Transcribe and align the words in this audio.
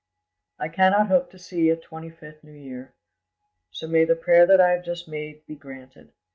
"I 0.57 0.67
cannot 0.67 1.09
hope 1.09 1.29
to 1.29 1.37
see 1.37 1.69
a 1.69 1.75
twenty 1.77 2.09
fifth 2.09 2.43
new 2.43 2.53
year; 2.57 2.91
so 3.69 3.85
may 3.85 4.03
the 4.03 4.15
prayer 4.15 4.47
that 4.47 4.59
I 4.59 4.71
have 4.71 4.83
just 4.83 5.07
made 5.07 5.45
be 5.45 5.53
granted! 5.55 6.11